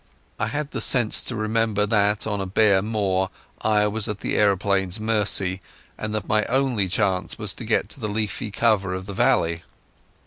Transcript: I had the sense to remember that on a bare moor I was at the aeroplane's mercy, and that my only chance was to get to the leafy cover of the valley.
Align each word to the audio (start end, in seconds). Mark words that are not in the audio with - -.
I 0.39 0.47
had 0.47 0.71
the 0.71 0.81
sense 0.81 1.21
to 1.25 1.35
remember 1.35 1.85
that 1.85 2.25
on 2.25 2.41
a 2.41 2.47
bare 2.47 2.81
moor 2.81 3.29
I 3.61 3.85
was 3.85 4.09
at 4.09 4.17
the 4.17 4.35
aeroplane's 4.35 4.99
mercy, 4.99 5.61
and 5.95 6.15
that 6.15 6.27
my 6.27 6.43
only 6.45 6.87
chance 6.87 7.37
was 7.37 7.53
to 7.53 7.65
get 7.65 7.87
to 7.89 7.99
the 7.99 8.07
leafy 8.09 8.49
cover 8.49 8.95
of 8.95 9.05
the 9.05 9.13
valley. 9.13 9.61